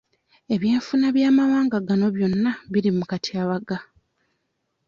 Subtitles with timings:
[0.55, 3.77] Ebyenfuna by'amawanga gano byonna biri mu katyabaga.